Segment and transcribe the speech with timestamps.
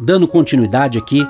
[0.00, 1.26] dando continuidade aqui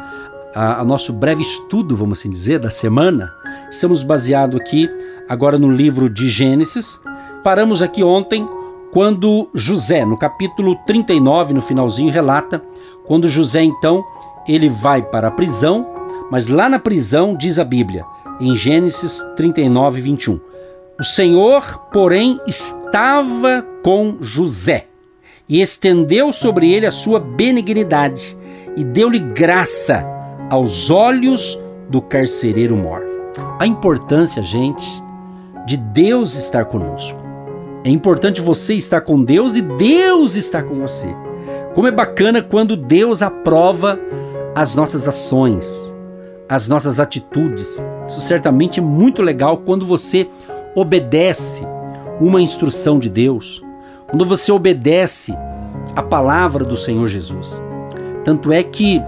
[0.55, 3.33] a, a, nosso breve estudo, vamos assim dizer, da semana,
[3.71, 4.89] estamos baseados aqui
[5.29, 7.01] agora no livro de Gênesis.
[7.43, 8.49] Paramos aqui ontem
[8.93, 12.63] quando José, no capítulo 39, no finalzinho, relata
[13.07, 14.05] quando José então
[14.47, 15.87] ele vai para a prisão,
[16.31, 18.05] mas lá na prisão diz a Bíblia,
[18.41, 20.41] em Gênesis 39, 21.
[20.99, 24.87] O Senhor, porém, estava com José
[25.49, 28.38] e estendeu sobre ele a sua benignidade
[28.79, 30.07] e deu-lhe graça
[30.49, 31.61] aos olhos
[31.91, 33.05] do carcereiro mor.
[33.59, 35.03] A importância, gente,
[35.67, 37.19] de Deus estar conosco.
[37.83, 41.09] É importante você estar com Deus e Deus estar com você.
[41.75, 43.99] Como é bacana quando Deus aprova
[44.55, 45.93] as nossas ações,
[46.49, 47.83] as nossas atitudes.
[48.07, 50.29] Isso certamente é muito legal quando você
[50.77, 51.67] obedece
[52.21, 53.61] uma instrução de Deus,
[54.09, 55.35] quando você obedece
[55.97, 57.61] a palavra do Senhor Jesus.
[58.25, 59.03] Tanto é que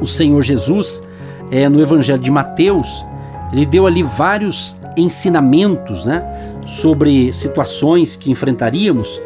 [0.00, 1.02] o Senhor Jesus,
[1.50, 3.06] é, no Evangelho de Mateus,
[3.52, 6.22] ele deu ali vários ensinamentos né,
[6.66, 9.20] sobre situações que enfrentaríamos.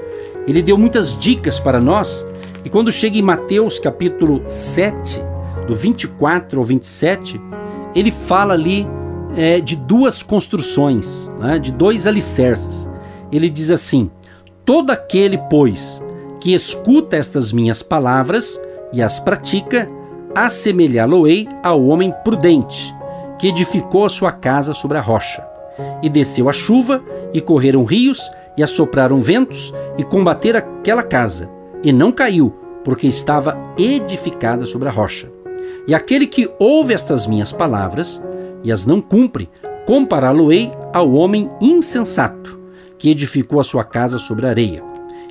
[0.47, 2.27] Ele deu muitas dicas para nós.
[2.65, 5.21] E quando chega em Mateus capítulo 7,
[5.67, 7.41] do 24 ao 27,
[7.95, 8.87] ele fala ali
[9.37, 12.89] é, de duas construções, né, de dois alicerces.
[13.31, 14.11] Ele diz assim:
[14.65, 16.03] Todo aquele, pois,
[16.41, 18.61] que escuta estas minhas palavras
[18.93, 19.89] e as pratica,
[20.35, 22.95] assemelhá-lo-ei ao homem prudente,
[23.39, 25.47] que edificou a sua casa sobre a rocha.
[26.03, 31.51] E desceu a chuva, e correram rios, e assopraram ventos, e combateram aquela casa,
[31.83, 32.55] e não caiu,
[32.85, 35.31] porque estava edificada sobre a rocha.
[35.87, 38.23] E aquele que ouve estas minhas palavras,
[38.63, 39.49] e as não cumpre,
[39.87, 42.61] compará-lo-ei ao homem insensato,
[42.99, 44.83] que edificou a sua casa sobre a areia.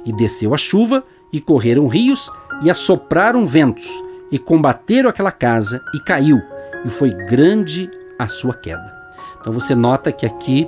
[0.06, 2.30] E desceu a chuva, e correram rios,
[2.62, 3.90] e assopraram ventos,
[4.32, 6.40] e combateram aquela casa, e caiu,
[6.86, 9.02] e foi grande a sua queda.
[9.40, 10.68] Então você nota que aqui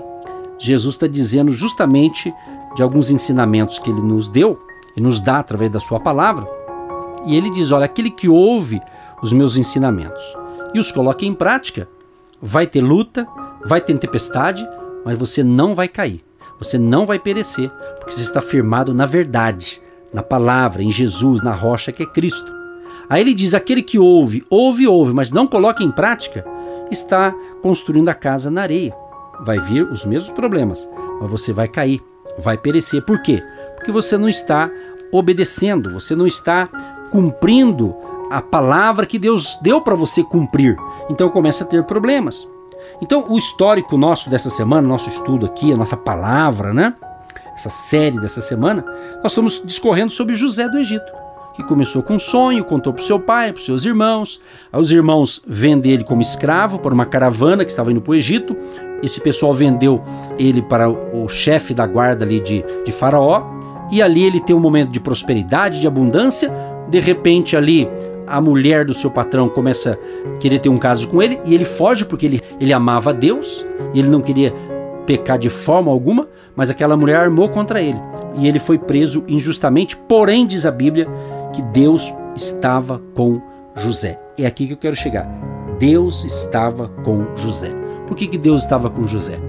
[0.57, 2.33] Jesus está dizendo justamente
[2.75, 4.59] de alguns ensinamentos que ele nos deu
[4.95, 6.47] e nos dá através da sua palavra.
[7.25, 8.81] E ele diz: Olha, aquele que ouve
[9.21, 10.35] os meus ensinamentos
[10.73, 11.87] e os coloca em prática,
[12.41, 13.27] vai ter luta,
[13.65, 14.67] vai ter tempestade,
[15.05, 16.23] mas você não vai cair,
[16.59, 19.81] você não vai perecer, porque você está firmado na verdade,
[20.13, 22.53] na palavra, em Jesus, na rocha que é Cristo.
[23.09, 26.45] Aí ele diz: aquele que ouve, ouve, ouve, mas não coloca em prática,
[26.91, 28.95] está construindo a casa na areia.
[29.41, 30.87] Vai vir os mesmos problemas,
[31.19, 32.01] mas você vai cair,
[32.37, 33.03] vai perecer.
[33.03, 33.41] Por quê?
[33.75, 34.69] Porque você não está
[35.11, 36.67] obedecendo, você não está
[37.11, 37.95] cumprindo
[38.29, 40.75] a palavra que Deus deu para você cumprir.
[41.09, 42.47] Então começa a ter problemas.
[43.01, 46.93] Então, o histórico nosso dessa semana, nosso estudo aqui, a nossa palavra, né?
[47.55, 48.83] Essa série dessa semana,
[49.21, 51.11] nós estamos discorrendo sobre José do Egito,
[51.55, 54.41] que começou com um sonho, contou para seu pai, para seus irmãos.
[54.71, 58.57] Os irmãos vendem ele como escravo para uma caravana que estava indo para o Egito.
[59.03, 60.01] Esse pessoal vendeu
[60.39, 63.43] ele para o chefe da guarda ali de, de Faraó.
[63.91, 66.51] E ali ele tem um momento de prosperidade, de abundância.
[66.89, 67.87] De repente ali
[68.25, 71.65] a mulher do seu patrão começa a querer ter um caso com ele e ele
[71.65, 74.53] foge porque ele, ele amava Deus e ele não queria
[75.05, 77.99] pecar de forma alguma, mas aquela mulher armou contra ele
[78.35, 79.95] e ele foi preso injustamente.
[79.95, 81.07] Porém, diz a Bíblia
[81.53, 83.41] que Deus estava com
[83.75, 84.19] José.
[84.37, 85.27] É aqui que eu quero chegar.
[85.79, 87.71] Deus estava com José.
[88.07, 89.39] Por que, que Deus estava com José?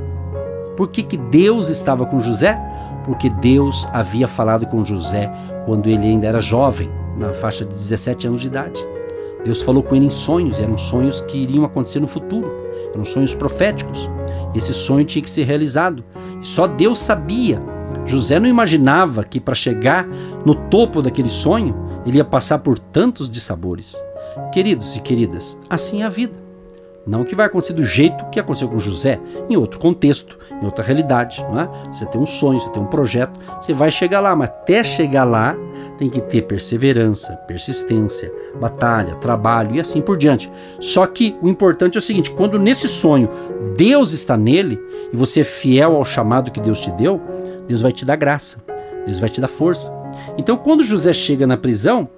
[0.77, 2.59] Por que, que Deus estava com José?
[3.05, 5.31] Porque Deus havia falado com José
[5.65, 8.81] quando ele ainda era jovem, na faixa de 17 anos de idade.
[9.45, 12.51] Deus falou com ele em sonhos, eram sonhos que iriam acontecer no futuro,
[12.93, 14.09] eram sonhos proféticos.
[14.55, 16.05] Esse sonho tinha que ser realizado.
[16.41, 17.61] E só Deus sabia.
[18.05, 20.07] José não imaginava que para chegar
[20.45, 21.75] no topo daquele sonho,
[22.07, 23.97] ele ia passar por tantos dissabores.
[24.53, 26.45] Queridos e queridas, assim é a vida.
[27.07, 30.83] Não que vai acontecer do jeito que aconteceu com José, em outro contexto, em outra
[30.83, 31.45] realidade.
[31.51, 31.69] Não é?
[31.93, 35.25] Você tem um sonho, você tem um projeto, você vai chegar lá, mas até chegar
[35.25, 35.55] lá
[35.99, 40.51] tem que ter perseverança, persistência, batalha, trabalho e assim por diante.
[40.81, 43.31] Só que o importante é o seguinte: quando nesse sonho
[43.77, 44.81] Deus está nele
[45.13, 47.21] e você é fiel ao chamado que Deus te deu,
[47.67, 48.65] Deus vai te dar graça,
[49.07, 49.93] Deus vai te dar força.
[50.37, 52.09] Então, quando José chega na prisão,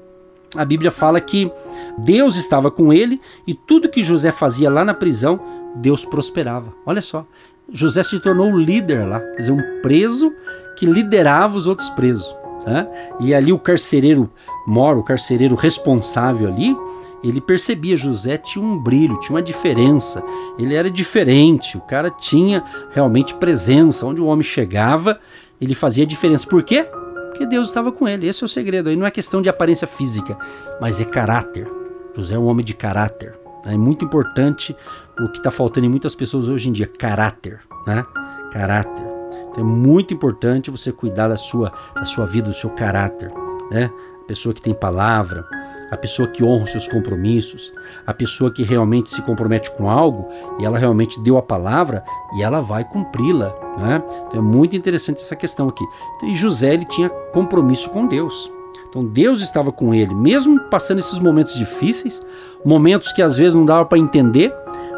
[0.54, 1.50] a Bíblia fala que
[1.98, 5.40] Deus estava com ele e tudo que José fazia lá na prisão,
[5.76, 6.72] Deus prosperava.
[6.84, 7.26] Olha só,
[7.70, 10.32] José se tornou o líder lá, quer dizer, um preso
[10.76, 12.34] que liderava os outros presos.
[12.66, 12.88] Né?
[13.20, 14.28] E ali o carcereiro
[14.66, 16.76] mor, o carcereiro responsável ali,
[17.22, 20.22] ele percebia José tinha um brilho, tinha uma diferença.
[20.58, 24.06] Ele era diferente, o cara tinha realmente presença.
[24.06, 25.18] Onde o homem chegava,
[25.60, 26.46] ele fazia diferença.
[26.46, 26.84] Por quê?
[27.30, 28.26] Porque Deus estava com ele.
[28.26, 28.88] Esse é o segredo.
[28.88, 30.36] Aí não é questão de aparência física,
[30.80, 31.70] mas é caráter.
[32.14, 33.38] José é um homem de caráter.
[33.64, 34.76] É muito importante
[35.18, 37.60] o que está faltando em muitas pessoas hoje em dia: caráter.
[37.86, 38.04] Né?
[38.52, 39.15] Caráter.
[39.56, 43.32] Então é muito importante você cuidar da sua, da sua vida, do seu caráter.
[43.70, 43.90] Né?
[44.22, 45.46] A pessoa que tem palavra,
[45.90, 47.72] a pessoa que honra os seus compromissos,
[48.06, 52.04] a pessoa que realmente se compromete com algo e ela realmente deu a palavra
[52.36, 53.54] e ela vai cumpri-la.
[53.78, 54.02] Né?
[54.26, 55.84] Então é muito interessante essa questão aqui.
[56.24, 58.52] E José ele tinha compromisso com Deus.
[58.88, 62.22] Então Deus estava com ele, mesmo passando esses momentos difíceis,
[62.64, 64.54] momentos que às vezes não dava para entender,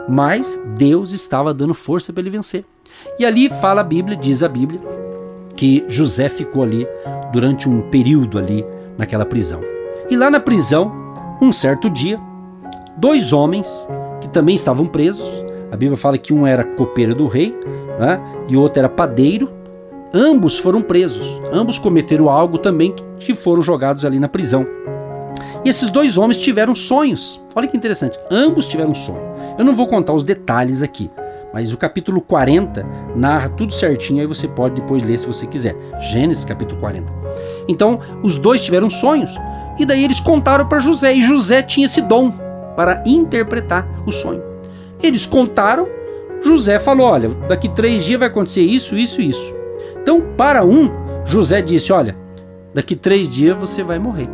[0.08, 2.64] mas Deus estava dando força para ele vencer.
[3.18, 4.80] E ali fala a Bíblia, diz a Bíblia,
[5.56, 6.86] que José ficou ali
[7.32, 8.64] durante um período ali
[8.96, 9.60] naquela prisão.
[10.10, 10.92] E lá na prisão,
[11.40, 12.18] um certo dia,
[12.96, 13.88] dois homens
[14.20, 17.54] que também estavam presos, a Bíblia fala que um era copeiro do rei
[17.98, 19.50] né, e o outro era padeiro,
[20.14, 24.66] ambos foram presos, ambos cometeram algo também que foram jogados ali na prisão.
[25.64, 27.40] E esses dois homens tiveram sonhos.
[27.54, 29.22] Olha que interessante, ambos tiveram sonho.
[29.58, 31.10] Eu não vou contar os detalhes aqui,
[31.52, 32.84] mas o capítulo 40
[33.16, 35.74] narra tudo certinho, aí você pode depois ler se você quiser.
[36.00, 37.12] Gênesis capítulo 40.
[37.66, 39.34] Então, os dois tiveram sonhos.
[39.78, 42.32] E daí eles contaram para José, e José tinha esse dom
[42.76, 44.42] para interpretar o sonho.
[45.02, 45.88] Eles contaram,
[46.42, 49.54] José falou: Olha, daqui três dias vai acontecer isso, isso e isso.
[50.02, 50.90] Então, para um,
[51.24, 52.16] José disse: Olha,
[52.74, 54.28] daqui três dias você vai morrer.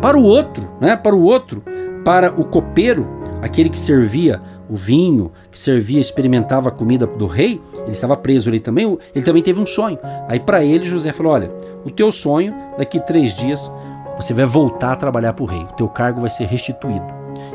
[0.00, 0.96] Para o outro, né?
[0.96, 1.62] Para o outro,
[2.04, 3.06] para o copeiro,
[3.42, 8.48] aquele que servia o vinho, que servia, experimentava a comida do rei, ele estava preso
[8.48, 9.98] ali também, ele também teve um sonho.
[10.26, 11.50] Aí para ele José falou: Olha,
[11.84, 13.72] o teu sonho, daqui três dias
[14.16, 17.06] você vai voltar a trabalhar para o rei, o teu cargo vai ser restituído.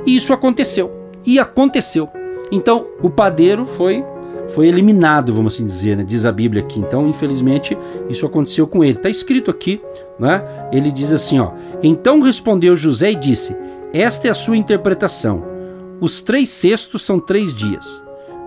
[0.06, 0.92] E isso aconteceu.
[1.26, 2.10] E aconteceu.
[2.52, 4.04] Então, o padeiro foi
[4.50, 6.04] foi eliminado, vamos assim dizer, né?
[6.04, 6.80] diz a Bíblia aqui.
[6.80, 7.78] Então, infelizmente,
[8.10, 8.98] isso aconteceu com ele.
[8.98, 9.82] Está escrito aqui,
[10.20, 10.44] né?
[10.72, 11.52] ele diz assim: ó,
[11.82, 13.56] Então respondeu José e disse:
[13.94, 15.53] Esta é a sua interpretação.
[16.00, 18.04] Os três cestos são três dias.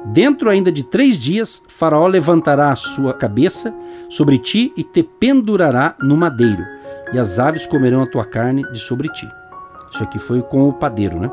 [0.06, 3.74] Dentro ainda de três dias, Faraó levantará a sua cabeça
[4.08, 6.64] sobre ti e te pendurará no madeiro
[7.12, 9.28] e as aves comerão a tua carne de sobre ti.
[9.90, 11.30] Isso aqui foi com o padeiro, né?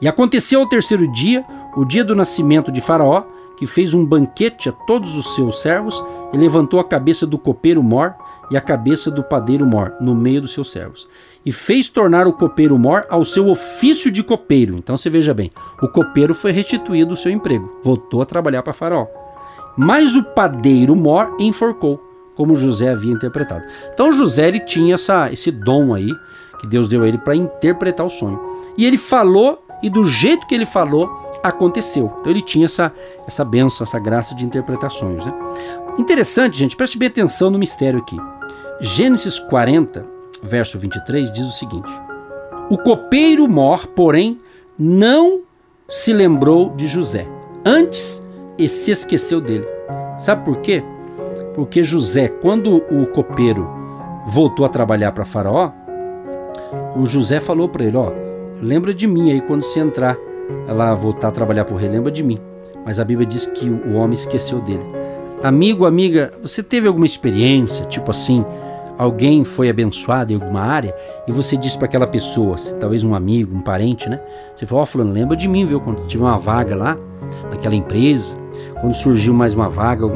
[0.00, 1.44] E aconteceu ao terceiro dia,
[1.76, 3.24] o dia do nascimento de Faraó,
[3.56, 7.82] que fez um banquete a todos os seus servos e levantou a cabeça do copeiro
[7.82, 8.14] Mor
[8.50, 11.08] e a cabeça do padeiro Mor no meio dos seus servos.
[11.46, 14.76] E fez tornar o copeiro Mor ao seu ofício de copeiro.
[14.76, 18.72] Então você veja bem, o copeiro foi restituído o seu emprego, voltou a trabalhar para
[18.72, 19.06] Faraó.
[19.76, 22.02] Mas o padeiro Mor enforcou
[22.34, 23.64] como José havia interpretado.
[23.94, 26.10] Então José ele tinha essa, esse dom aí
[26.58, 28.40] que Deus deu a ele para interpretar o sonho.
[28.76, 31.08] E ele falou e do jeito que ele falou
[31.42, 32.12] aconteceu.
[32.20, 32.92] Então ele tinha essa
[33.26, 35.24] essa benção, essa graça de interpretações.
[35.24, 35.32] Né?
[35.98, 38.16] Interessante, gente, preste bem atenção no mistério aqui.
[38.80, 40.15] Gênesis 40,
[40.46, 41.90] verso 23 diz o seguinte:
[42.70, 44.40] O copeiro mor, porém,
[44.78, 45.42] não
[45.88, 47.26] se lembrou de José.
[47.64, 48.22] Antes,
[48.58, 49.66] e se esqueceu dele.
[50.18, 50.82] Sabe por quê?
[51.54, 53.68] Porque José, quando o copeiro
[54.26, 55.72] voltou a trabalhar para Faraó,
[56.94, 58.12] o José falou para ele: Ó,
[58.60, 60.16] lembra de mim aí quando você entrar
[60.68, 62.38] lá voltar a trabalhar para o rei, lembra de mim.
[62.84, 64.84] Mas a Bíblia diz que o homem esqueceu dele.
[65.42, 68.44] Amigo, amiga, você teve alguma experiência, tipo assim,
[68.98, 70.94] alguém foi abençoado em alguma área
[71.26, 74.20] e você disse para aquela pessoa, talvez um amigo, um parente, né?
[74.54, 75.80] Você falou: Ó, oh, Fulano, lembra de mim, viu?
[75.80, 76.96] Quando tive uma vaga lá,
[77.50, 78.36] naquela empresa
[78.80, 80.06] quando surgiu mais uma vaga,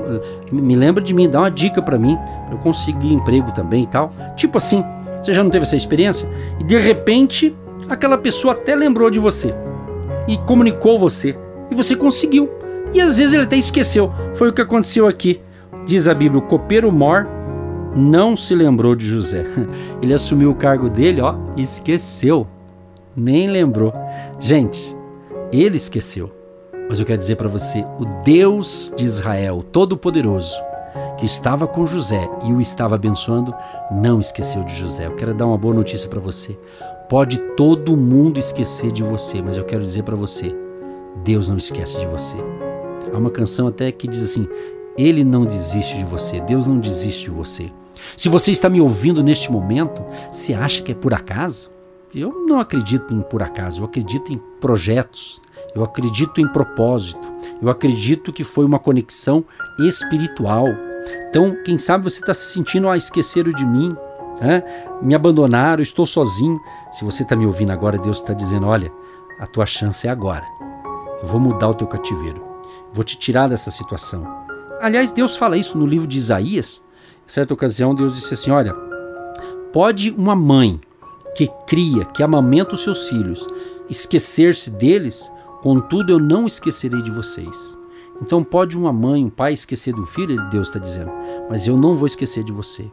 [0.53, 2.19] me lembra de mim, dá uma dica para mim,
[2.51, 4.13] eu conseguir emprego também e tal.
[4.37, 4.85] Tipo assim,
[5.21, 6.29] você já não teve essa experiência?
[6.59, 7.57] E de repente,
[7.89, 9.55] aquela pessoa até lembrou de você
[10.29, 11.37] e comunicou você
[11.71, 12.51] e você conseguiu.
[12.93, 14.13] E às vezes ele até esqueceu.
[14.35, 15.41] Foi o que aconteceu aqui.
[15.87, 17.27] Diz a Bíblia: o copeiro Mor
[17.95, 19.45] não se lembrou de José.
[20.01, 22.47] Ele assumiu o cargo dele, ó, e esqueceu.
[23.17, 23.93] Nem lembrou.
[24.39, 24.97] Gente,
[25.53, 26.31] ele esqueceu.
[26.89, 30.55] Mas eu quero dizer para você: o Deus de Israel, Todo-Poderoso,
[31.19, 33.55] que estava com José e o estava abençoando,
[33.91, 35.07] não esqueceu de José.
[35.07, 36.57] Eu quero dar uma boa notícia para você.
[37.09, 40.55] Pode todo mundo esquecer de você, mas eu quero dizer para você:
[41.25, 42.37] Deus não esquece de você.
[43.13, 44.49] Há uma canção até que diz assim:
[44.97, 47.71] Ele não desiste de você, Deus não desiste de você.
[48.17, 51.71] Se você está me ouvindo neste momento, você acha que é por acaso?
[52.15, 55.41] Eu não acredito em por acaso, eu acredito em projetos,
[55.75, 59.45] eu acredito em propósito, eu acredito que foi uma conexão
[59.79, 60.67] espiritual.
[61.29, 63.97] Então, quem sabe você está se sentindo, ah, esqueceram de mim,
[64.41, 64.63] né?
[65.01, 66.61] me abandonaram, estou sozinho.
[66.91, 68.91] Se você está me ouvindo agora, Deus está dizendo: olha,
[69.39, 70.45] a tua chance é agora.
[71.23, 72.43] Eu vou mudar o teu cativeiro,
[72.93, 74.27] vou te tirar dessa situação.
[74.81, 76.83] Aliás, Deus fala isso no livro de Isaías.
[77.31, 78.75] Certa ocasião, Deus disse assim: olha,
[79.73, 80.81] pode uma mãe
[81.37, 83.47] que cria, que amamenta os seus filhos,
[83.89, 85.31] esquecer-se deles,
[85.63, 87.79] contudo eu não esquecerei de vocês.
[88.21, 91.13] Então pode uma mãe, um pai esquecer do filho, Deus está dizendo,
[91.49, 92.91] mas eu não vou esquecer de você.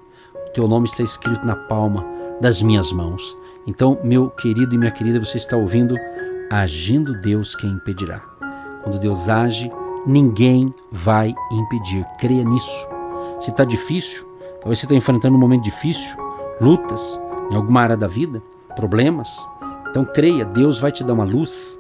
[0.49, 2.05] O teu nome está escrito na palma
[2.39, 3.35] das minhas mãos.
[3.65, 5.95] Então, meu querido e minha querida, você está ouvindo,
[6.51, 8.19] agindo Deus quem impedirá.
[8.83, 9.71] Quando Deus age,
[10.05, 12.05] ninguém vai impedir.
[12.19, 12.96] Creia nisso.
[13.39, 14.25] Se está difícil,
[14.59, 16.17] talvez você está enfrentando um momento difícil,
[16.59, 18.41] lutas em alguma área da vida,
[18.75, 19.37] problemas.
[19.89, 21.79] Então creia, Deus vai te dar uma luz,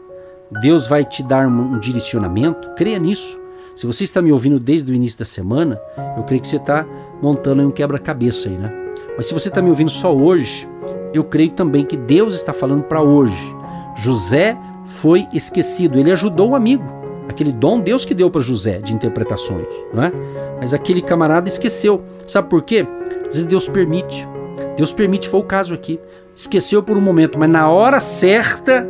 [0.61, 2.69] Deus vai te dar um direcionamento.
[2.75, 3.39] Creia nisso.
[3.75, 5.79] Se você está me ouvindo desde o início da semana,
[6.15, 6.85] eu creio que você está
[7.21, 8.73] montando um quebra-cabeça aí, né?
[9.15, 10.67] Mas se você está me ouvindo só hoje,
[11.13, 13.55] eu creio também que Deus está falando para hoje.
[13.95, 16.96] José foi esquecido, ele ajudou o amigo.
[17.29, 20.11] Aquele dom Deus que deu para José de interpretações, não é?
[20.59, 22.03] Mas aquele camarada esqueceu.
[22.25, 22.87] Sabe por quê?
[23.27, 24.27] Às vezes Deus permite.
[24.75, 25.99] Deus permite, foi o caso aqui.
[26.35, 28.87] Esqueceu por um momento, mas na hora certa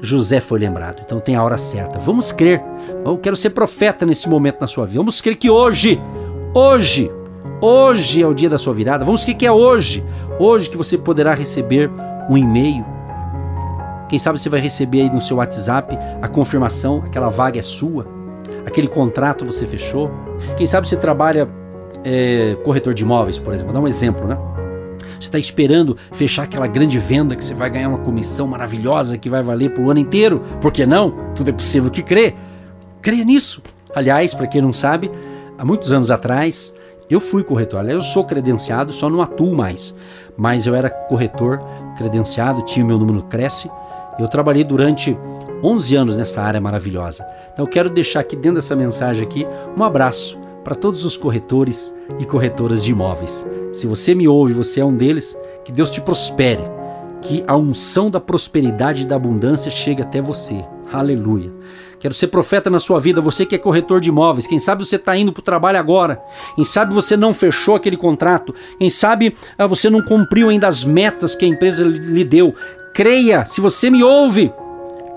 [0.00, 1.02] José foi lembrado.
[1.04, 1.98] Então tem a hora certa.
[1.98, 2.62] Vamos crer.
[3.04, 4.98] Eu quero ser profeta nesse momento na sua vida.
[4.98, 6.00] Vamos crer que hoje,
[6.54, 7.10] hoje,
[7.60, 9.04] hoje é o dia da sua virada.
[9.04, 10.04] Vamos crer que é hoje.
[10.38, 11.90] Hoje que você poderá receber
[12.28, 12.95] um e-mail.
[14.08, 18.06] Quem sabe você vai receber aí no seu WhatsApp a confirmação, aquela vaga é sua,
[18.64, 20.10] aquele contrato você fechou.
[20.56, 21.48] Quem sabe você trabalha
[22.04, 23.72] é, corretor de imóveis, por exemplo.
[23.72, 24.38] Vou dar um exemplo, né?
[25.18, 29.30] Você está esperando fechar aquela grande venda que você vai ganhar uma comissão maravilhosa que
[29.30, 30.40] vai valer por um ano inteiro.
[30.60, 31.32] Por que não?
[31.34, 32.34] Tudo é possível que crê.
[33.00, 33.62] Creia nisso.
[33.94, 35.10] Aliás, para quem não sabe,
[35.58, 36.74] há muitos anos atrás
[37.08, 37.80] eu fui corretor.
[37.80, 39.94] Aliás, eu sou credenciado, só não atuo mais.
[40.36, 41.60] Mas eu era corretor
[41.96, 43.70] credenciado, tinha o meu número Cresce.
[44.18, 45.16] Eu trabalhei durante
[45.62, 47.26] 11 anos nessa área maravilhosa.
[47.52, 49.46] Então eu quero deixar aqui dentro dessa mensagem aqui
[49.76, 53.46] um abraço para todos os corretores e corretoras de imóveis.
[53.72, 56.62] Se você me ouve, você é um deles, que Deus te prospere,
[57.22, 60.64] que a unção da prosperidade e da abundância chegue até você.
[60.92, 61.52] Aleluia.
[61.98, 64.46] Quero ser profeta na sua vida, você que é corretor de imóveis.
[64.46, 66.22] Quem sabe você está indo para o trabalho agora.
[66.54, 68.54] Quem sabe você não fechou aquele contrato.
[68.78, 72.54] Quem sabe ah, você não cumpriu ainda as metas que a empresa lhe deu.
[72.96, 74.50] Creia, se você me ouve,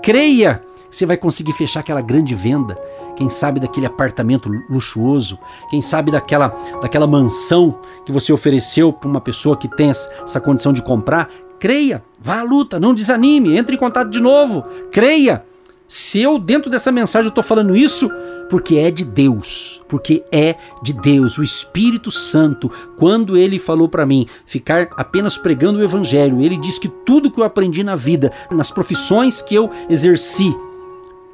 [0.02, 2.76] creia, você vai conseguir fechar aquela grande venda
[3.16, 5.38] quem sabe daquele apartamento luxuoso,
[5.70, 6.48] quem sabe daquela,
[6.82, 11.30] daquela mansão que você ofereceu para uma pessoa que tem essa condição de comprar.
[11.58, 15.42] Creia, vá à luta, não desanime, entre em contato de novo, creia.
[15.88, 18.10] Se eu, dentro dessa mensagem, estou falando isso,
[18.50, 24.04] porque é de Deus, porque é de Deus, o Espírito Santo, quando ele falou para
[24.04, 28.32] mim ficar apenas pregando o Evangelho, ele diz que tudo que eu aprendi na vida,
[28.50, 30.54] nas profissões que eu exerci,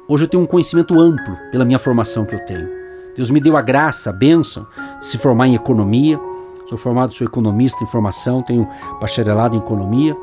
[0.09, 2.69] Hoje eu tenho um conhecimento amplo pela minha formação que eu tenho.
[3.13, 4.65] Deus me deu a graça, a bênção
[4.99, 6.17] de se formar em economia.
[6.65, 8.65] Sou formado, sou economista em formação, tenho
[9.01, 10.15] bacharelado em economia.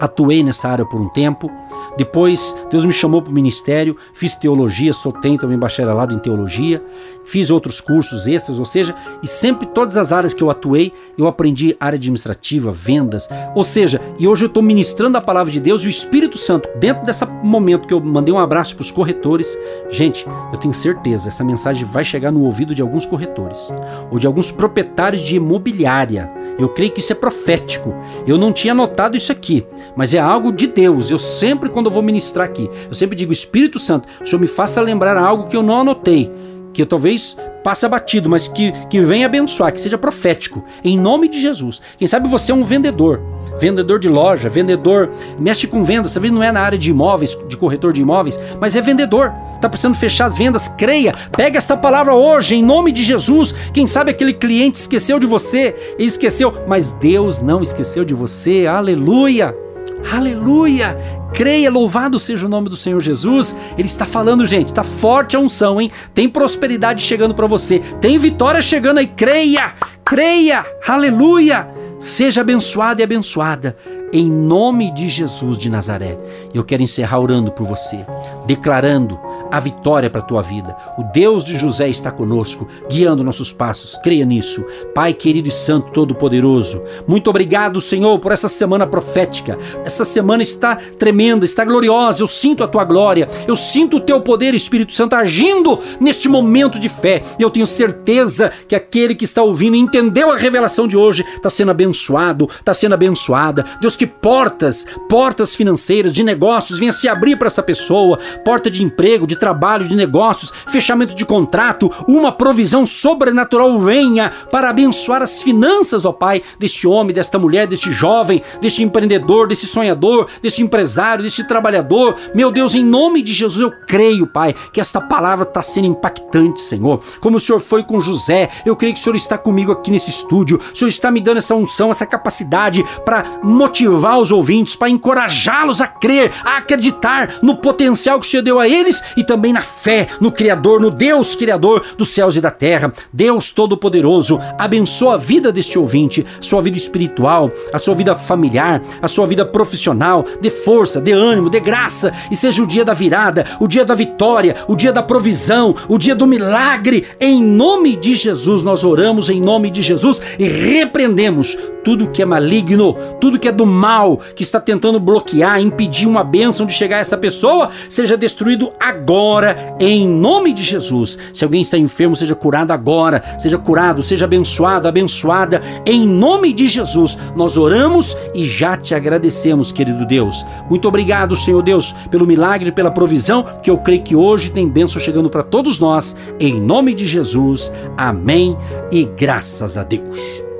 [0.00, 1.50] Atuei nessa área por um tempo.
[1.96, 6.82] Depois, Deus me chamou para o ministério, fiz teologia, sou tenho também bacharelado em teologia,
[7.24, 11.28] fiz outros cursos extras, ou seja, e sempre todas as áreas que eu atuei, eu
[11.28, 15.84] aprendi área administrativa, vendas, ou seja, e hoje eu estou ministrando a palavra de Deus
[15.84, 19.56] e o Espírito Santo, dentro desse momento que eu mandei um abraço para os corretores,
[19.88, 23.72] gente, eu tenho certeza, essa mensagem vai chegar no ouvido de alguns corretores,
[24.10, 27.94] ou de alguns proprietários de imobiliária, eu creio que isso é profético,
[28.26, 29.64] eu não tinha notado isso aqui,
[29.96, 31.10] mas é algo de Deus.
[31.10, 34.46] Eu sempre, quando eu vou ministrar aqui, eu sempre digo: Espírito Santo, o Senhor me
[34.46, 36.30] faça lembrar algo que eu não anotei,
[36.72, 41.28] que eu talvez passe batido, mas que, que venha abençoar, que seja profético, em nome
[41.28, 41.80] de Jesus.
[41.96, 43.22] Quem sabe você é um vendedor,
[43.58, 47.56] vendedor de loja, vendedor, mexe com vendas, talvez não é na área de imóveis, de
[47.56, 52.12] corretor de imóveis, mas é vendedor, está precisando fechar as vendas, creia, pega esta palavra
[52.14, 53.54] hoje, em nome de Jesus.
[53.72, 59.63] Quem sabe aquele cliente esqueceu de você, esqueceu, mas Deus não esqueceu de você, aleluia.
[60.10, 60.96] Aleluia!
[61.32, 63.56] Creia, louvado seja o nome do Senhor Jesus.
[63.76, 65.90] Ele está falando, gente, está forte a unção, hein?
[66.12, 69.06] Tem prosperidade chegando para você, tem vitória chegando aí.
[69.06, 69.74] Creia!
[70.04, 70.64] Creia!
[70.86, 71.68] Aleluia!
[72.04, 73.74] Seja abençoado e abençoada
[74.14, 76.16] em nome de Jesus de Nazaré.
[76.54, 78.06] Eu quero encerrar orando por você,
[78.46, 79.18] declarando
[79.50, 80.76] a vitória para a tua vida.
[80.96, 83.98] O Deus de José está conosco, guiando nossos passos.
[83.98, 84.64] Creia nisso.
[84.94, 89.58] Pai querido e santo todo-poderoso, muito obrigado, Senhor, por essa semana profética.
[89.84, 92.22] Essa semana está tremenda, está gloriosa.
[92.22, 93.28] Eu sinto a tua glória.
[93.48, 97.20] Eu sinto o teu poder, Espírito Santo, agindo neste momento de fé.
[97.36, 101.50] E eu tenho certeza que aquele que está ouvindo entendeu a revelação de hoje, está
[101.50, 103.64] sendo abençoado, está sendo abençoada.
[103.80, 108.82] Deus que portas, portas financeiras, de negócios venha se abrir para essa pessoa, porta de
[108.82, 115.42] emprego, de trabalho, de negócios, fechamento de contrato, uma provisão sobrenatural venha para abençoar as
[115.42, 121.24] finanças, ó Pai, deste homem, desta mulher, deste jovem, deste empreendedor, desse sonhador, desse empresário,
[121.24, 122.16] desse trabalhador.
[122.34, 126.60] Meu Deus, em nome de Jesus eu creio, Pai, que esta palavra está sendo impactante,
[126.60, 127.00] Senhor.
[127.20, 130.10] Como o Senhor foi com José, eu creio que o Senhor está comigo aqui nesse
[130.10, 130.60] estúdio.
[130.72, 135.80] O Senhor está me dando essa unção, essa capacidade para motivar os ouvintes, para encorajá-los
[135.80, 139.60] a crer, a acreditar no potencial que o Senhor deu a eles e também na
[139.60, 142.92] fé no Criador, no Deus Criador dos céus e da terra.
[143.12, 149.08] Deus Todo-Poderoso, abençoa a vida deste ouvinte, sua vida espiritual, a sua vida familiar, a
[149.08, 150.24] sua vida profissional.
[150.40, 153.94] Dê força, dê ânimo, dê graça e seja o dia da virada, o dia da
[153.94, 157.06] vitória, o dia da provisão, o dia do milagre.
[157.20, 162.24] Em nome de Jesus, nós oramos em nome de Jesus e repreendemos tudo que é
[162.24, 166.96] maligno, tudo que é do mal, que está tentando bloquear, impedir uma bênção de chegar
[166.96, 171.18] a essa pessoa, seja destruído agora, em nome de Jesus.
[171.32, 176.68] Se alguém está enfermo, seja curado agora, seja curado, seja abençoado, abençoada, em nome de
[176.68, 177.18] Jesus.
[177.36, 180.44] Nós oramos e já te agradecemos, querido Deus.
[180.70, 185.00] Muito obrigado, Senhor Deus, pelo milagre, pela provisão, que eu creio que hoje tem bênção
[185.00, 187.72] chegando para todos nós, em nome de Jesus.
[187.96, 188.56] Amém
[188.90, 190.53] e graças a Deus.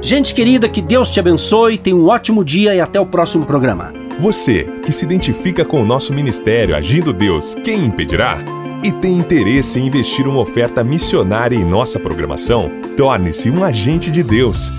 [0.00, 3.92] Gente querida, que Deus te abençoe, tenha um ótimo dia e até o próximo programa.
[4.20, 8.38] Você que se identifica com o nosso ministério Agindo Deus, quem impedirá?
[8.82, 12.70] E tem interesse em investir uma oferta missionária em nossa programação?
[12.96, 14.70] Torne-se um agente de Deus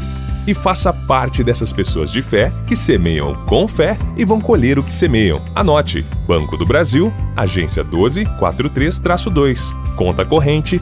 [0.47, 4.83] e faça parte dessas pessoas de fé que semeiam com fé e vão colher o
[4.83, 5.41] que semeiam.
[5.53, 10.81] Anote: Banco do Brasil, agência 1243-2, conta corrente